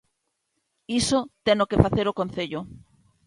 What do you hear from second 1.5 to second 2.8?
que facer o concello.